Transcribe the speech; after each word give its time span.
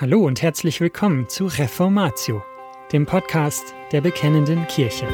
Hallo 0.00 0.24
und 0.24 0.40
herzlich 0.40 0.80
willkommen 0.80 1.28
zu 1.28 1.44
Reformatio, 1.44 2.42
dem 2.90 3.04
Podcast 3.04 3.74
der 3.92 4.00
Bekennenden 4.00 4.66
Kirche. 4.66 5.06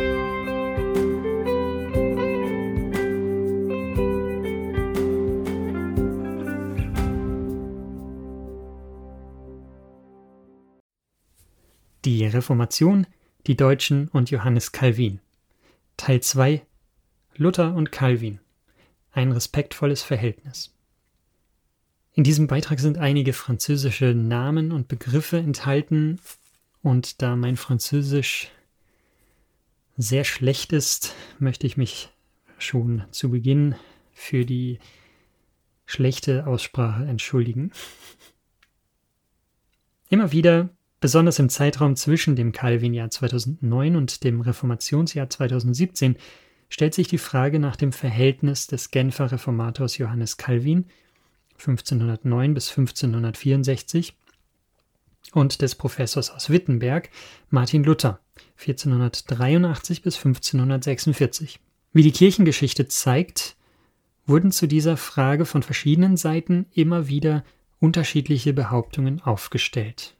Die 12.05 12.25
Reformation, 12.25 13.09
die 13.49 13.57
Deutschen 13.57 14.07
und 14.11 14.31
Johannes 14.31 14.71
Calvin. 14.71 15.19
Teil 15.97 16.21
2 16.21 16.65
Luther 17.35 17.75
und 17.75 17.91
Calvin. 17.91 18.39
Ein 19.11 19.33
respektvolles 19.33 20.05
Verhältnis. 20.05 20.76
In 22.17 22.25
diesem 22.25 22.47
Beitrag 22.47 22.81
sind 22.81 22.97
einige 22.97 23.35
französische 23.35 24.15
Namen 24.15 24.73
und 24.73 24.89
Begriffe 24.89 25.37
enthalten 25.37 26.19
und 26.83 27.21
da 27.21 27.37
mein 27.37 27.59
Französisch 27.59 28.51
sehr 29.99 30.25
schlecht 30.25 30.73
ist, 30.73 31.15
möchte 31.39 31.67
ich 31.67 31.77
mich 31.77 32.09
schon 32.57 33.05
zu 33.11 33.31
Beginn 33.31 33.75
für 34.15 34.47
die 34.47 34.79
schlechte 35.85 36.47
Aussprache 36.47 37.05
entschuldigen. 37.05 37.71
Immer 40.09 40.33
wieder, 40.33 40.71
besonders 41.01 41.39
im 41.39 41.51
Zeitraum 41.51 41.97
zwischen 41.97 42.35
dem 42.35 42.53
Calvin-Jahr 42.53 43.11
2009 43.11 43.95
und 43.95 44.25
dem 44.25 44.41
Reformationsjahr 44.41 45.29
2017, 45.29 46.17
stellt 46.71 46.95
sich 46.95 47.09
die 47.09 47.19
Frage 47.19 47.59
nach 47.59 47.77
dem 47.77 47.93
Verhältnis 47.93 48.67
des 48.67 48.91
Genfer 48.91 49.33
Reformators 49.33 49.99
Johannes 49.99 50.39
Calvin 50.39 50.87
1509 51.59 52.55
bis 52.55 52.71
1564 52.71 54.15
und 55.33 55.63
des 55.63 55.75
Professors 55.75 56.31
aus 56.31 56.51
Wittenberg 56.51 57.11
Martin 57.51 57.85
Luther 57.85 58.21
1483 58.59 60.03
bis 60.03 60.17
1546. 60.17 61.61
Wie 61.93 62.03
die 62.03 62.13
Kirchengeschichte 62.13 62.89
zeigt, 62.89 63.57
wurden 64.27 64.53
zu 64.53 64.67
dieser 64.67 64.97
Frage 64.97 65.45
von 65.45 65.63
verschiedenen 65.63 66.17
Seiten 66.17 66.67
immer 66.75 67.09
wieder 67.09 67.45
unterschiedliche 67.79 68.53
Behauptungen 68.53 69.21
aufgestellt. 69.23 70.15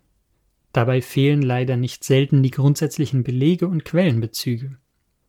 Dabei 0.73 1.01
fehlen 1.01 1.43
leider 1.43 1.77
nicht 1.77 2.05
selten 2.05 2.43
die 2.43 2.51
grundsätzlichen 2.51 3.25
Belege 3.25 3.67
und 3.67 3.85
Quellenbezüge. 3.85 4.77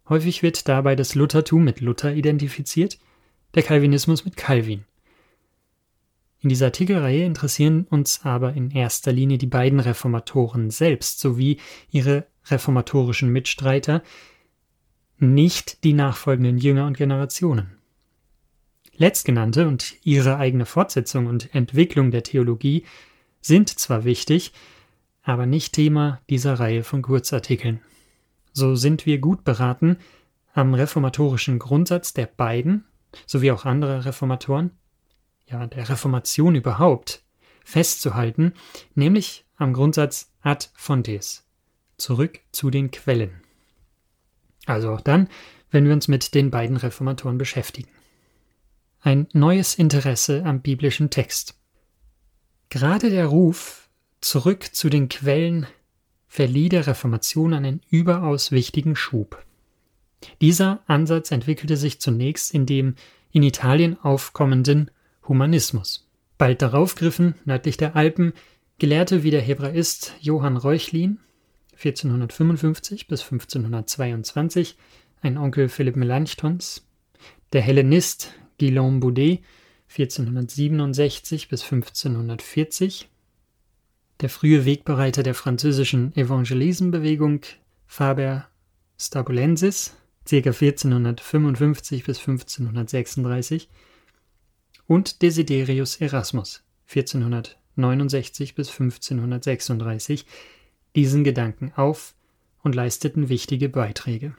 Häufig 0.09 0.43
wird 0.43 0.67
dabei 0.67 0.95
das 0.95 1.15
Luthertum 1.15 1.63
mit 1.63 1.81
Luther 1.81 2.13
identifiziert, 2.13 2.97
der 3.55 3.63
Calvinismus 3.63 4.25
mit 4.25 4.37
Calvin. 4.37 4.85
In 6.39 6.49
dieser 6.49 6.67
Artikelreihe 6.67 7.25
interessieren 7.25 7.87
uns 7.89 8.23
aber 8.23 8.53
in 8.53 8.69
erster 8.71 9.11
Linie 9.11 9.37
die 9.37 9.47
beiden 9.47 9.79
Reformatoren 9.79 10.69
selbst 10.69 11.19
sowie 11.19 11.57
ihre 11.89 12.27
reformatorischen 12.45 13.29
Mitstreiter, 13.29 14.03
nicht 15.17 15.83
die 15.83 15.93
nachfolgenden 15.93 16.57
Jünger 16.57 16.85
und 16.85 16.95
Generationen. 16.95 17.77
Letztgenannte 18.95 19.67
und 19.67 19.95
ihre 20.03 20.37
eigene 20.37 20.65
Fortsetzung 20.65 21.27
und 21.27 21.53
Entwicklung 21.53 22.11
der 22.11 22.23
Theologie 22.23 22.85
sind 23.41 23.69
zwar 23.69 24.05
wichtig, 24.05 24.53
aber 25.23 25.45
nicht 25.45 25.73
Thema 25.73 26.21
dieser 26.29 26.59
Reihe 26.59 26.83
von 26.83 27.01
Kurzartikeln. 27.01 27.81
So 28.53 28.75
sind 28.75 29.05
wir 29.05 29.19
gut 29.19 29.43
beraten, 29.43 29.97
am 30.53 30.73
reformatorischen 30.73 31.59
Grundsatz 31.59 32.13
der 32.13 32.25
beiden 32.25 32.85
sowie 33.25 33.51
auch 33.51 33.65
anderer 33.65 34.05
Reformatoren 34.05 34.71
ja, 35.49 35.65
der 35.67 35.89
Reformation 35.89 36.55
überhaupt 36.55 37.23
festzuhalten, 37.63 38.53
nämlich 38.95 39.45
am 39.57 39.73
Grundsatz 39.73 40.31
ad 40.41 40.67
fontes, 40.75 41.45
zurück 41.97 42.39
zu 42.51 42.69
den 42.69 42.91
Quellen. 42.91 43.41
Also 44.65 44.91
auch 44.91 45.01
dann, 45.01 45.29
wenn 45.71 45.85
wir 45.85 45.93
uns 45.93 46.07
mit 46.07 46.33
den 46.33 46.51
beiden 46.51 46.77
Reformatoren 46.77 47.37
beschäftigen. 47.37 47.89
Ein 49.01 49.27
neues 49.33 49.75
Interesse 49.75 50.43
am 50.45 50.61
biblischen 50.61 51.09
Text. 51.09 51.55
Gerade 52.69 53.09
der 53.09 53.27
Ruf 53.27 53.89
zurück 54.21 54.75
zu 54.75 54.89
den 54.89 55.07
Quellen 55.09 55.67
verlieh 56.27 56.69
der 56.69 56.87
Reformation 56.87 57.53
einen 57.53 57.81
überaus 57.89 58.51
wichtigen 58.51 58.95
Schub. 58.95 59.43
Dieser 60.41 60.83
Ansatz 60.87 61.31
entwickelte 61.31 61.77
sich 61.77 62.01
zunächst 62.01 62.53
in 62.53 62.65
dem 62.65 62.95
in 63.31 63.43
Italien 63.43 63.99
aufkommenden 64.01 64.91
Humanismus. 65.27 66.07
Bald 66.37 66.61
darauf 66.61 66.95
griffen, 66.95 67.35
nördlich 67.45 67.77
der 67.77 67.95
Alpen, 67.95 68.33
Gelehrte 68.79 69.23
wie 69.23 69.31
der 69.31 69.41
Hebraist 69.41 70.13
Johann 70.21 70.55
Reuchlin 70.55 71.19
1455 71.73 73.07
bis 73.07 73.23
1522, 73.23 74.77
ein 75.21 75.37
Onkel 75.37 75.69
Philipp 75.69 75.95
Melanchthons, 75.95 76.87
der 77.53 77.61
Hellenist 77.61 78.33
Guillaume 78.59 78.99
Boudet 78.99 79.41
1467 79.89 81.49
bis 81.49 81.63
1540, 81.63 83.09
der 84.21 84.29
frühe 84.29 84.65
Wegbereiter 84.65 85.23
der 85.23 85.33
französischen 85.33 86.15
Evangelismenbewegung 86.15 87.41
Faber 87.85 88.47
Stabulensis 88.99 89.95
ca. 90.25 90.35
1455 90.35 92.03
bis 92.03 92.19
1536 92.19 93.69
und 94.87 95.21
Desiderius 95.21 95.97
Erasmus 95.97 96.63
1469 96.87 98.55
bis 98.55 98.69
1536 98.69 100.25
diesen 100.95 101.23
Gedanken 101.23 101.73
auf 101.75 102.15
und 102.63 102.73
leisteten 102.73 103.29
wichtige 103.29 103.69
Beiträge. 103.69 104.35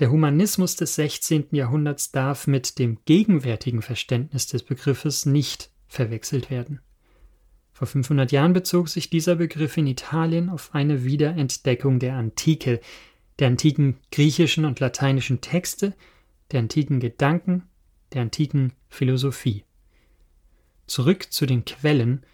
Der 0.00 0.10
Humanismus 0.10 0.74
des 0.74 0.96
16. 0.96 1.46
Jahrhunderts 1.52 2.10
darf 2.10 2.48
mit 2.48 2.78
dem 2.80 2.98
gegenwärtigen 3.04 3.80
Verständnis 3.80 4.48
des 4.48 4.64
Begriffes 4.64 5.24
nicht 5.24 5.70
verwechselt 5.86 6.50
werden. 6.50 6.80
Vor 7.72 7.86
500 7.86 8.32
Jahren 8.32 8.52
bezog 8.52 8.88
sich 8.88 9.08
dieser 9.08 9.36
Begriff 9.36 9.76
in 9.76 9.86
Italien 9.86 10.48
auf 10.48 10.74
eine 10.74 11.04
Wiederentdeckung 11.04 12.00
der 12.00 12.14
Antike, 12.14 12.80
der 13.38 13.48
antiken 13.48 13.98
griechischen 14.10 14.64
und 14.64 14.80
lateinischen 14.80 15.40
Texte, 15.40 15.94
der 16.50 16.60
antiken 16.60 17.00
Gedanken 17.00 17.64
der 18.14 18.22
antiken 18.22 18.72
Philosophie. 18.88 19.64
Zurück 20.86 21.32
zu 21.32 21.46
den 21.46 21.64
Quellen 21.64 22.24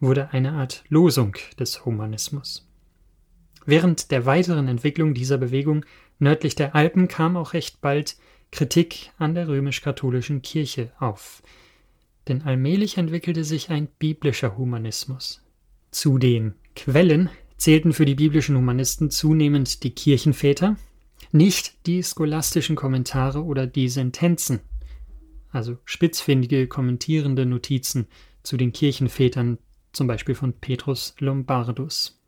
wurde 0.00 0.30
eine 0.32 0.52
Art 0.52 0.84
Losung 0.88 1.36
des 1.58 1.84
Humanismus. 1.84 2.68
Während 3.64 4.10
der 4.10 4.26
weiteren 4.26 4.66
Entwicklung 4.66 5.14
dieser 5.14 5.38
Bewegung 5.38 5.84
nördlich 6.18 6.56
der 6.56 6.74
Alpen 6.74 7.06
kam 7.06 7.36
auch 7.36 7.52
recht 7.52 7.80
bald 7.80 8.16
Kritik 8.50 9.10
an 9.18 9.34
der 9.34 9.48
römisch-katholischen 9.48 10.42
Kirche 10.42 10.92
auf, 10.98 11.42
denn 12.28 12.42
allmählich 12.42 12.98
entwickelte 12.98 13.44
sich 13.44 13.70
ein 13.70 13.88
biblischer 13.98 14.56
Humanismus. 14.58 15.42
Zu 15.90 16.18
den 16.18 16.54
Quellen 16.74 17.30
zählten 17.56 17.92
für 17.92 18.04
die 18.04 18.16
biblischen 18.16 18.56
Humanisten 18.56 19.10
zunehmend 19.10 19.84
die 19.84 19.90
Kirchenväter, 19.90 20.76
nicht 21.30 21.86
die 21.86 22.02
scholastischen 22.02 22.76
Kommentare 22.76 23.44
oder 23.44 23.66
die 23.66 23.88
Sentenzen 23.88 24.60
also 25.52 25.78
spitzfindige 25.84 26.66
kommentierende 26.66 27.46
Notizen 27.46 28.08
zu 28.42 28.56
den 28.56 28.72
Kirchenvätern, 28.72 29.58
zum 29.92 30.06
Beispiel 30.06 30.34
von 30.34 30.54
Petrus 30.54 31.14
Lombardus. 31.18 32.18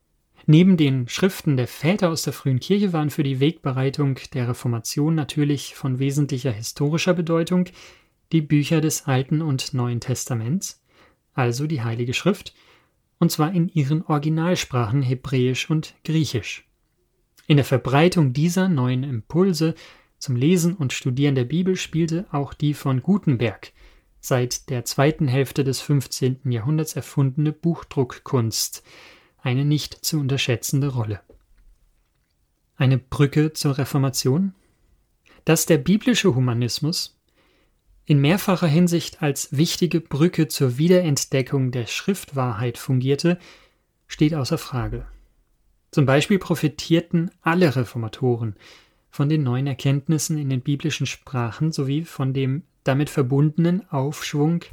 Neben 0.46 0.76
den 0.76 1.08
Schriften 1.08 1.56
der 1.56 1.66
Väter 1.66 2.10
aus 2.10 2.22
der 2.22 2.34
frühen 2.34 2.60
Kirche 2.60 2.92
waren 2.92 3.08
für 3.08 3.22
die 3.22 3.40
Wegbereitung 3.40 4.18
der 4.34 4.48
Reformation 4.48 5.14
natürlich 5.14 5.74
von 5.74 5.98
wesentlicher 5.98 6.52
historischer 6.52 7.14
Bedeutung 7.14 7.64
die 8.30 8.42
Bücher 8.42 8.80
des 8.82 9.06
Alten 9.06 9.40
und 9.40 9.72
Neuen 9.72 10.00
Testaments, 10.00 10.82
also 11.32 11.66
die 11.66 11.82
Heilige 11.82 12.12
Schrift, 12.12 12.54
und 13.18 13.30
zwar 13.32 13.52
in 13.52 13.68
ihren 13.68 14.02
Originalsprachen 14.02 15.00
Hebräisch 15.00 15.70
und 15.70 15.94
Griechisch. 16.04 16.68
In 17.46 17.56
der 17.56 17.64
Verbreitung 17.64 18.32
dieser 18.32 18.68
neuen 18.68 19.02
Impulse 19.02 19.74
zum 20.24 20.36
Lesen 20.36 20.74
und 20.74 20.94
Studieren 20.94 21.34
der 21.34 21.44
Bibel 21.44 21.76
spielte 21.76 22.24
auch 22.32 22.54
die 22.54 22.72
von 22.72 23.02
Gutenberg 23.02 23.72
seit 24.20 24.70
der 24.70 24.86
zweiten 24.86 25.28
Hälfte 25.28 25.64
des 25.64 25.82
15. 25.82 26.50
Jahrhunderts 26.50 26.96
erfundene 26.96 27.52
Buchdruckkunst 27.52 28.82
eine 29.42 29.66
nicht 29.66 30.02
zu 30.02 30.18
unterschätzende 30.18 30.88
Rolle. 30.88 31.20
Eine 32.76 32.96
Brücke 32.96 33.52
zur 33.52 33.76
Reformation? 33.76 34.54
Dass 35.44 35.66
der 35.66 35.76
biblische 35.76 36.34
Humanismus 36.34 37.20
in 38.06 38.18
mehrfacher 38.18 38.66
Hinsicht 38.66 39.20
als 39.20 39.54
wichtige 39.54 40.00
Brücke 40.00 40.48
zur 40.48 40.78
Wiederentdeckung 40.78 41.70
der 41.70 41.86
Schriftwahrheit 41.86 42.78
fungierte, 42.78 43.38
steht 44.06 44.32
außer 44.32 44.56
Frage. 44.56 45.06
Zum 45.90 46.06
Beispiel 46.06 46.38
profitierten 46.38 47.30
alle 47.42 47.76
Reformatoren 47.76 48.56
von 49.14 49.28
den 49.28 49.44
neuen 49.44 49.68
Erkenntnissen 49.68 50.36
in 50.38 50.50
den 50.50 50.60
biblischen 50.60 51.06
Sprachen 51.06 51.70
sowie 51.70 52.02
von 52.02 52.32
dem 52.32 52.64
damit 52.82 53.10
verbundenen 53.10 53.88
Aufschwung 53.88 54.64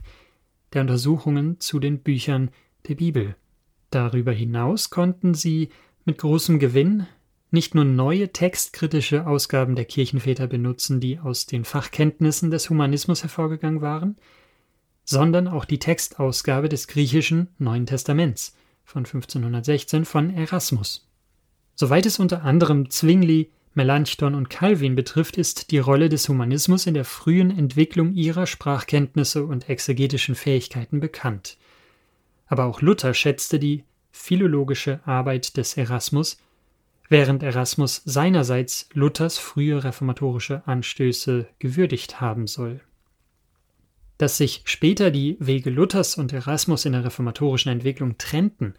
der 0.74 0.82
Untersuchungen 0.82 1.60
zu 1.60 1.80
den 1.80 2.00
Büchern 2.00 2.50
der 2.88 2.96
Bibel. 2.96 3.36
Darüber 3.92 4.32
hinaus 4.32 4.90
konnten 4.90 5.36
sie 5.36 5.70
mit 6.06 6.18
großem 6.18 6.58
Gewinn 6.58 7.06
nicht 7.52 7.76
nur 7.76 7.86
neue 7.86 8.34
textkritische 8.34 9.28
Ausgaben 9.28 9.76
der 9.76 9.86
Kirchenväter 9.86 10.48
benutzen, 10.48 11.00
die 11.00 11.20
aus 11.20 11.46
den 11.46 11.64
Fachkenntnissen 11.64 12.50
des 12.50 12.68
Humanismus 12.68 13.22
hervorgegangen 13.22 13.82
waren, 13.82 14.16
sondern 15.06 15.48
auch 15.48 15.66
die 15.66 15.78
Textausgabe 15.78 16.68
des 16.68 16.88
griechischen 16.88 17.50
Neuen 17.60 17.86
Testaments 17.86 18.56
von 18.86 19.06
1516 19.06 20.04
von 20.04 20.34
Erasmus. 20.34 21.08
Soweit 21.76 22.08
es 22.08 22.18
unter 22.18 22.44
anderem 22.44 22.90
Zwingli, 22.90 23.52
Melanchthon 23.74 24.36
und 24.36 24.50
Calvin 24.50 24.96
betrifft, 24.96 25.38
ist 25.38 25.72
die 25.72 25.80
Rolle 25.80 26.10
des 26.10 26.28
Humanismus 26.28 26.88
in 26.88 26.94
der 26.94 27.06
frühen 27.06 27.58
Entwicklung 27.58 28.14
ihrer 28.14 28.46
Sprachkenntnisse 28.46 29.46
und 29.46 29.70
exegetischen 29.70 30.36
Fähigkeiten 30.36 31.00
bekannt. 31.00 31.58
Aber 32.48 32.66
auch 32.66 32.82
Luther 32.82 33.14
schätzte 33.14 33.60
die 33.60 33.86
philologische 34.12 35.00
Arbeit 35.06 35.56
des 35.56 35.78
Erasmus, 35.78 36.38
während 37.08 37.44
Erasmus 37.44 38.02
seinerseits 38.04 38.90
Luthers 38.94 39.38
frühe 39.38 39.84
reformatorische 39.84 40.64
Anstöße 40.66 41.48
gewürdigt 41.60 42.20
haben 42.20 42.48
soll. 42.48 42.82
Dass 44.18 44.38
sich 44.38 44.64
später 44.66 45.12
die 45.12 45.38
Wege 45.40 45.70
Luthers 45.70 46.18
und 46.18 46.34
Erasmus 46.34 46.86
in 46.86 46.92
der 46.92 47.06
reformatorischen 47.06 47.72
Entwicklung 47.72 48.18
trennten, 48.18 48.76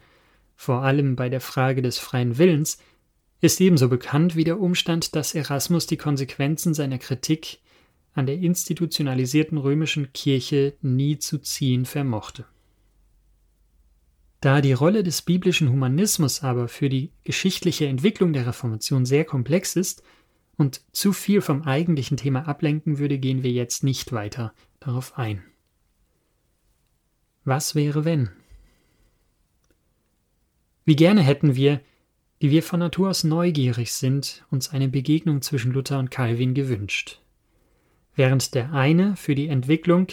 vor 0.55 0.83
allem 0.83 1.15
bei 1.15 1.29
der 1.29 1.41
Frage 1.41 1.81
des 1.81 1.97
freien 1.97 2.37
Willens, 2.37 2.77
ist 3.43 3.59
ebenso 3.59 3.89
bekannt 3.89 4.37
wie 4.37 4.45
der 4.45 4.57
Umstand, 4.57 5.17
dass 5.17 5.35
Erasmus 5.35 5.85
die 5.85 5.97
Konsequenzen 5.97 6.73
seiner 6.73 6.97
Kritik 6.97 7.59
an 8.13 8.25
der 8.25 8.37
institutionalisierten 8.37 9.57
römischen 9.57 10.13
Kirche 10.13 10.75
nie 10.81 11.17
zu 11.17 11.39
ziehen 11.39 11.85
vermochte. 11.85 12.45
Da 14.39 14.61
die 14.61 14.71
Rolle 14.71 15.03
des 15.03 15.23
biblischen 15.23 15.69
Humanismus 15.69 16.41
aber 16.41 16.69
für 16.69 16.87
die 16.87 17.11
geschichtliche 17.25 17.87
Entwicklung 17.87 18.31
der 18.31 18.47
Reformation 18.47 19.05
sehr 19.05 19.25
komplex 19.25 19.75
ist 19.75 20.03
und 20.55 20.81
zu 20.93 21.11
viel 21.11 21.41
vom 21.41 21.63
eigentlichen 21.63 22.15
Thema 22.15 22.47
ablenken 22.47 22.97
würde, 22.97 23.17
gehen 23.17 23.43
wir 23.43 23.51
jetzt 23.51 23.83
nicht 23.83 24.13
weiter 24.13 24.53
darauf 24.79 25.17
ein. 25.17 25.43
Was 27.43 27.75
wäre 27.75 28.05
wenn? 28.05 28.29
Wie 30.85 30.95
gerne 30.95 31.21
hätten 31.21 31.55
wir, 31.57 31.81
die 32.43 32.51
wir 32.51 32.61
von 32.61 32.81
Natur 32.81 33.09
aus 33.09 33.23
neugierig 33.23 33.93
sind, 33.93 34.43
uns 34.51 34.73
eine 34.73 34.89
Begegnung 34.89 35.41
zwischen 35.41 35.71
Luther 35.71 35.97
und 35.97 36.11
Calvin 36.11 36.53
gewünscht. 36.53 37.21
Während 38.15 38.53
der 38.53 38.73
eine 38.73 39.15
für 39.15 39.33
die 39.33 39.47
Entwicklung 39.47 40.07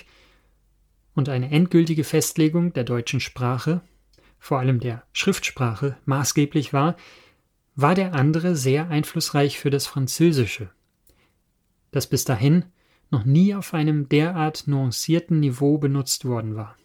und 1.12 1.28
eine 1.28 1.50
endgültige 1.50 2.04
Festlegung 2.04 2.72
der 2.72 2.84
deutschen 2.84 3.18
Sprache, 3.18 3.80
vor 4.38 4.60
allem 4.60 4.78
der 4.78 5.02
Schriftsprache, 5.12 5.96
maßgeblich 6.04 6.72
war, 6.72 6.96
war 7.74 7.96
der 7.96 8.14
andere 8.14 8.54
sehr 8.54 8.90
einflussreich 8.90 9.58
für 9.58 9.70
das 9.70 9.88
Französische, 9.88 10.70
das 11.90 12.06
bis 12.06 12.24
dahin 12.24 12.64
noch 13.10 13.24
nie 13.24 13.56
auf 13.56 13.74
einem 13.74 14.08
derart 14.08 14.68
nuancierten 14.68 15.40
Niveau 15.40 15.78
benutzt 15.78 16.24
worden 16.24 16.54
war. 16.54 16.76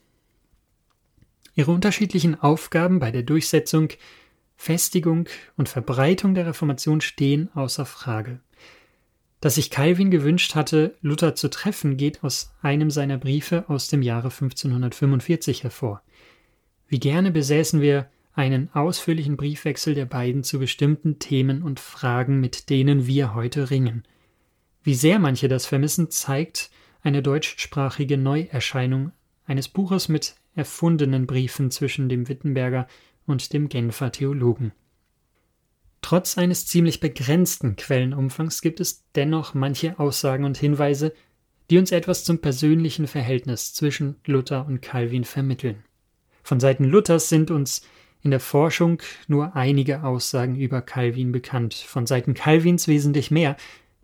Ihre 1.53 1.71
unterschiedlichen 1.71 2.33
Aufgaben 2.33 2.97
bei 2.97 3.11
der 3.11 3.21
Durchsetzung 3.21 3.89
Festigung 4.55 5.27
und 5.57 5.69
Verbreitung 5.69 6.33
der 6.33 6.47
Reformation 6.47 7.01
stehen 7.01 7.49
außer 7.53 7.85
Frage. 7.85 8.39
Dass 9.41 9.55
sich 9.55 9.69
Calvin 9.69 10.09
gewünscht 10.09 10.55
hatte, 10.55 10.95
Luther 11.01 11.35
zu 11.35 11.49
treffen, 11.49 11.97
geht 11.97 12.23
aus 12.23 12.53
einem 12.61 12.89
seiner 12.89 13.17
Briefe 13.17 13.65
aus 13.67 13.87
dem 13.87 14.01
Jahre 14.01 14.29
1545 14.29 15.63
hervor. 15.63 16.01
Wie 16.87 16.99
gerne 16.99 17.31
besäßen 17.31 17.81
wir 17.81 18.09
einen 18.33 18.69
ausführlichen 18.73 19.37
Briefwechsel 19.37 19.95
der 19.95 20.05
beiden 20.05 20.43
zu 20.43 20.59
bestimmten 20.59 21.19
Themen 21.19 21.63
und 21.63 21.79
Fragen, 21.79 22.39
mit 22.39 22.69
denen 22.69 23.07
wir 23.07 23.33
heute 23.33 23.69
ringen. 23.69 24.03
Wie 24.83 24.95
sehr 24.95 25.19
manche 25.19 25.47
das 25.47 25.65
vermissen, 25.65 26.11
zeigt 26.11 26.69
eine 27.01 27.21
deutschsprachige 27.21 28.17
Neuerscheinung 28.17 29.11
eines 29.45 29.67
Buches 29.67 30.09
mit 30.09 30.35
erfundenen 30.55 31.27
Briefen 31.27 31.71
zwischen 31.71 32.09
dem 32.09 32.27
Wittenberger 32.27 32.87
und 33.25 33.53
dem 33.53 33.69
Genfer 33.69 34.11
Theologen. 34.11 34.71
Trotz 36.01 36.37
eines 36.37 36.67
ziemlich 36.67 36.99
begrenzten 36.99 37.75
Quellenumfangs 37.75 38.61
gibt 38.61 38.79
es 38.79 39.03
dennoch 39.15 39.53
manche 39.53 39.99
Aussagen 39.99 40.43
und 40.43 40.57
Hinweise, 40.57 41.13
die 41.69 41.77
uns 41.79 41.91
etwas 41.91 42.23
zum 42.23 42.39
persönlichen 42.39 43.07
Verhältnis 43.07 43.73
zwischen 43.73 44.17
Luther 44.25 44.67
und 44.67 44.81
Calvin 44.81 45.23
vermitteln. 45.23 45.83
Von 46.43 46.59
Seiten 46.59 46.83
Luthers 46.83 47.29
sind 47.29 47.49
uns 47.49 47.81
in 48.21 48.31
der 48.31 48.39
Forschung 48.39 49.01
nur 49.27 49.55
einige 49.55 50.03
Aussagen 50.03 50.55
über 50.55 50.81
Calvin 50.81 51.31
bekannt, 51.31 51.73
von 51.73 52.05
Seiten 52.05 52.35
Calvins 52.35 52.87
wesentlich 52.87 53.31
mehr, 53.31 53.57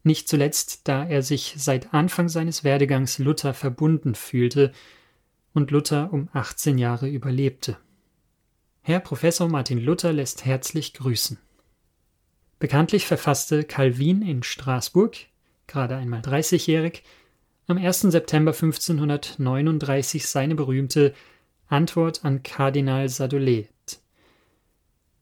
nicht 0.04 0.28
zuletzt, 0.28 0.88
da 0.88 1.06
er 1.06 1.22
sich 1.22 1.56
seit 1.58 1.94
Anfang 1.94 2.30
seines 2.30 2.64
Werdegangs 2.64 3.20
Luther 3.20 3.54
verbunden 3.54 4.16
fühlte 4.16 4.72
und 5.54 5.70
Luther 5.70 6.12
um 6.12 6.30
18 6.34 6.78
Jahre 6.78 7.08
überlebte. 7.08 7.78
Herr 8.92 9.00
Professor 9.00 9.48
Martin 9.48 9.78
Luther 9.78 10.12
lässt 10.12 10.44
herzlich 10.44 10.94
grüßen. 10.94 11.38
Bekanntlich 12.60 13.06
verfasste 13.06 13.64
Calvin 13.64 14.22
in 14.22 14.44
Straßburg, 14.44 15.16
gerade 15.66 15.96
einmal 15.96 16.20
30-jährig, 16.20 17.02
am 17.68 17.78
1. 17.78 18.02
September 18.02 18.52
1539 18.52 20.28
seine 20.28 20.56
berühmte 20.56 21.14
Antwort 21.68 22.26
an 22.26 22.44
Kardinal 22.44 23.08
Sadolet, 23.08 23.70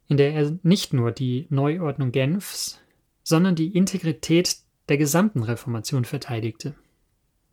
in 0.07 0.17
der 0.17 0.33
er 0.33 0.57
nicht 0.63 0.93
nur 0.93 1.11
die 1.11 1.45
Neuordnung 1.51 2.11
Genfs, 2.11 2.81
sondern 3.21 3.53
die 3.53 3.77
Integrität 3.77 4.57
der 4.87 4.97
gesamten 4.97 5.43
Reformation 5.43 6.05
verteidigte. 6.05 6.73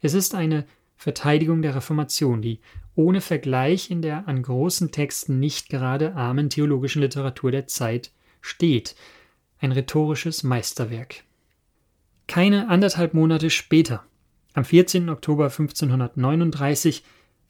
Es 0.00 0.14
ist 0.14 0.34
eine 0.34 0.64
Verteidigung 0.96 1.60
der 1.60 1.74
Reformation, 1.74 2.40
die 2.40 2.60
ohne 2.96 3.20
Vergleich 3.20 3.90
in 3.90 4.02
der 4.02 4.26
an 4.26 4.42
großen 4.42 4.90
Texten 4.90 5.38
nicht 5.38 5.68
gerade 5.68 6.16
armen 6.16 6.50
theologischen 6.50 7.02
Literatur 7.02 7.52
der 7.52 7.66
Zeit 7.66 8.10
steht, 8.40 8.96
ein 9.60 9.72
rhetorisches 9.72 10.42
Meisterwerk. 10.42 11.24
Keine 12.26 12.68
anderthalb 12.68 13.14
Monate 13.14 13.50
später, 13.50 14.04
am 14.54 14.64
14. 14.64 15.10
Oktober 15.10 15.44
1539, 15.44 17.04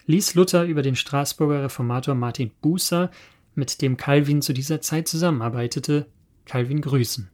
ließ 0.06 0.34
Luther 0.34 0.64
über 0.64 0.82
den 0.82 0.96
Straßburger 0.96 1.62
Reformator 1.62 2.14
Martin 2.14 2.50
Bucer, 2.60 3.10
mit 3.54 3.80
dem 3.80 3.96
Calvin 3.96 4.42
zu 4.42 4.52
dieser 4.52 4.80
Zeit 4.80 5.08
zusammenarbeitete, 5.08 6.06
Calvin 6.44 6.80
grüßen. 6.80 7.30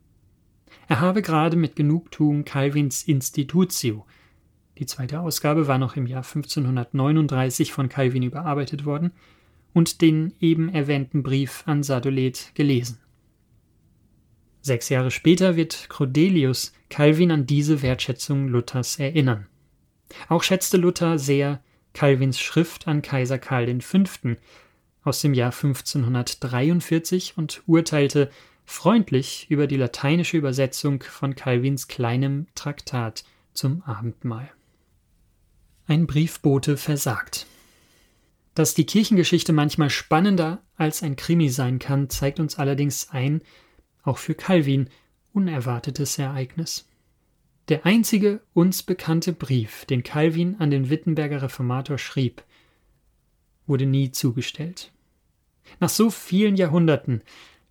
Er 0.89 1.01
habe 1.01 1.23
gerade 1.23 1.57
mit 1.57 1.75
Genugtuung 1.75 2.45
Calvins 2.45 3.03
Institutio, 3.03 4.07
die 4.83 4.87
zweite 4.87 5.21
Ausgabe 5.21 5.69
war 5.69 5.79
noch 5.79 5.95
im 5.95 6.09
Jahr 6.09 6.25
1539 6.25 7.73
von 7.73 7.89
Calvin 7.89 8.25
überarbeitet 8.25 8.85
worden 8.85 9.13
und 9.73 10.01
den 10.01 10.35
eben 10.41 10.69
erwähnten 10.75 11.23
Brief 11.23 11.63
an 11.67 11.85
Sadolet 11.85 12.51
gelesen. 12.57 12.99
Sechs 14.61 14.89
Jahre 14.89 15.13
später 15.13 15.55
wird 15.55 15.87
Crodelius 15.89 16.73
Calvin 16.91 17.31
an 17.31 17.47
diese 17.47 17.81
Wertschätzung 17.83 18.49
Luthers 18.49 18.99
erinnern. 18.99 19.47
Auch 20.29 20.43
schätzte 20.43 20.79
Luther 20.79 21.17
sehr 21.17 21.63
Calvins 21.93 22.41
Schrift 22.41 22.89
an 22.89 23.03
Kaiser 23.03 23.39
Karl 23.39 23.81
V. 23.81 24.01
aus 25.05 25.21
dem 25.21 25.33
Jahr 25.33 25.53
1543 25.53 27.39
und 27.39 27.63
urteilte 27.69 28.33
freundlich 28.65 29.47
über 29.49 29.69
die 29.69 29.77
lateinische 29.77 30.39
Übersetzung 30.39 31.05
von 31.05 31.37
Calvins 31.37 31.87
kleinem 31.87 32.49
Traktat 32.57 33.23
zum 33.53 33.83
Abendmahl 33.85 34.51
ein 35.93 36.07
Briefbote 36.07 36.79
versagt. 36.79 37.47
Dass 38.55 38.73
die 38.73 38.87
Kirchengeschichte 38.87 39.53
manchmal 39.53 39.91
spannender 39.91 40.63
als 40.75 41.03
ein 41.03 41.17
Krimi 41.17 41.51
sein 41.51 41.79
kann, 41.79 42.09
zeigt 42.09 42.41
uns 42.41 42.59
allerdings 42.59 43.11
ein, 43.11 43.43
auch 44.03 44.17
für 44.17 44.35
Calvin, 44.35 44.89
unerwartetes 45.35 46.19
Ereignis. 46.19 46.89
Der 47.69 47.85
einzige 47.85 48.41
uns 48.55 48.83
bekannte 48.83 49.35
Brief, 49.35 49.85
den 49.85 50.03
Calvin 50.03 50.57
an 50.59 50.71
den 50.71 50.89
Wittenberger 50.89 51.43
Reformator 51.43 51.99
schrieb, 51.99 52.43
wurde 53.67 53.85
nie 53.85 54.13
zugestellt. 54.13 54.93
Nach 55.79 55.91
so 55.91 56.09
vielen 56.09 56.57
Jahrhunderten 56.57 57.21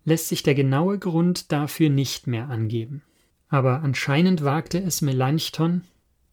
lässt 0.04 0.28
sich 0.28 0.44
der 0.44 0.54
genaue 0.54 1.00
Grund 1.00 1.50
dafür 1.50 1.90
nicht 1.90 2.28
mehr 2.28 2.48
angeben. 2.48 3.02
Aber 3.48 3.82
anscheinend 3.82 4.44
wagte 4.44 4.78
es 4.78 5.02
Melanchthon, 5.02 5.82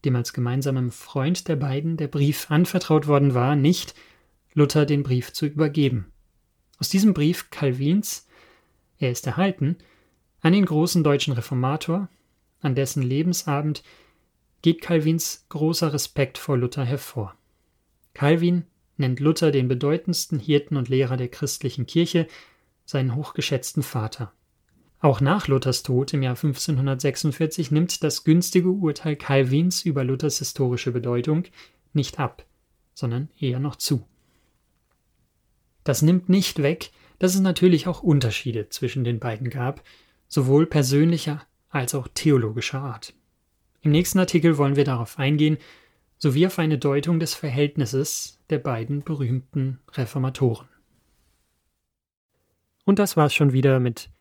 dem 0.06 0.16
als 0.16 0.34
gemeinsamem 0.34 0.92
Freund 0.92 1.48
der 1.48 1.56
beiden 1.56 1.98
der 1.98 2.08
Brief 2.08 2.50
anvertraut 2.50 3.08
worden 3.08 3.34
war, 3.34 3.56
nicht, 3.56 3.96
Luther 4.54 4.86
den 4.86 5.04
Brief 5.04 5.34
zu 5.34 5.46
übergeben. 5.46 6.12
Aus 6.80 6.90
diesem 6.90 7.14
Brief 7.14 7.50
Calvins, 7.50 8.28
er 8.98 9.12
ist 9.12 9.28
erhalten, 9.28 9.78
an 10.42 10.54
den 10.54 10.66
großen 10.66 11.04
deutschen 11.04 11.34
Reformator, 11.34 12.10
an 12.62 12.76
dessen 12.76 13.04
Lebensabend 13.04 13.84
geht 14.62 14.82
Calvins 14.82 15.46
großer 15.50 15.94
Respekt 15.94 16.38
vor 16.38 16.58
Luther 16.58 16.84
hervor. 16.84 17.36
Calvin 18.14 18.66
nennt 18.98 19.20
Luther 19.20 19.52
den 19.52 19.68
bedeutendsten 19.68 20.40
Hirten 20.40 20.76
und 20.76 20.90
Lehrer 20.90 21.18
der 21.18 21.30
christlichen 21.30 21.86
Kirche, 21.86 22.28
seinen 22.86 23.16
hochgeschätzten 23.16 23.84
Vater. 23.84 24.34
Auch 25.02 25.22
nach 25.22 25.48
Luthers 25.48 25.84
Tod 25.84 26.14
im 26.14 26.24
Jahr 26.24 26.36
1546 26.36 27.72
nimmt 27.72 28.04
das 28.04 28.26
günstige 28.26 28.70
Urteil 28.70 29.16
Calvins 29.16 29.86
über 29.86 30.04
Luthers 30.04 30.40
historische 30.40 30.92
Bedeutung 30.92 31.46
nicht 31.94 32.20
ab, 32.20 32.46
sondern 32.94 33.30
eher 33.40 33.60
noch 33.60 33.78
zu. 33.78 34.06
Das 35.86 36.02
nimmt 36.02 36.28
nicht 36.28 36.62
weg, 36.62 36.92
dass 37.18 37.34
es 37.34 37.40
natürlich 37.40 37.88
auch 37.88 38.04
Unterschiede 38.04 38.70
zwischen 38.70 39.04
den 39.04 39.20
beiden 39.20 39.50
gab, 39.50 39.84
sowohl 40.28 40.66
persönlicher 40.66 41.44
als 41.70 41.96
auch 41.96 42.08
theologischer 42.14 42.82
Art. 42.82 43.14
Im 43.82 43.92
nächsten 43.92 44.20
Artikel 44.20 44.58
wollen 44.58 44.76
wir 44.76 44.84
darauf 44.84 45.18
eingehen, 45.18 45.58
sowie 46.18 46.46
auf 46.46 46.60
eine 46.60 46.78
Deutung 46.78 47.22
des 47.22 47.34
Verhältnisses 47.34 48.40
der 48.50 48.60
beiden 48.60 49.04
berühmten 49.04 49.80
Reformatoren. 49.94 50.68
Und 52.84 53.00
das 53.00 53.16
war's 53.16 53.34
schon 53.34 53.54
wieder 53.54 53.80
mit 53.80 54.10